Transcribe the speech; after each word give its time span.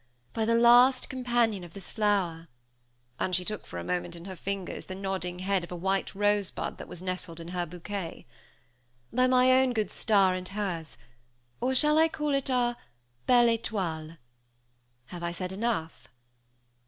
By 0.33 0.45
the 0.45 0.55
last 0.55 1.11
companion 1.11 1.63
of 1.63 1.73
this 1.75 1.91
flower!" 1.91 2.47
and 3.19 3.35
she 3.35 3.45
took 3.45 3.67
for 3.67 3.77
a 3.77 3.83
moment 3.83 4.15
in 4.15 4.25
her 4.25 4.35
fingers 4.35 4.85
the 4.85 4.95
nodding 4.95 5.37
head 5.37 5.63
of 5.63 5.71
a 5.71 5.75
white 5.75 6.15
rosebud 6.15 6.79
that 6.79 6.87
was 6.87 7.03
nestled 7.03 7.39
in 7.39 7.49
her 7.49 7.67
bouquet. 7.67 8.25
"By 9.13 9.27
my 9.27 9.51
own 9.61 9.73
good 9.73 9.91
star, 9.91 10.33
and 10.33 10.47
hers 10.49 10.97
or 11.59 11.75
shall 11.75 11.99
I 11.99 12.07
call 12.09 12.33
it 12.33 12.49
our 12.49 12.77
'belle 13.27 13.45
étoile?' 13.55 14.17
Have 15.09 15.21
I 15.21 15.31
said 15.31 15.51
enough?" 15.51 16.07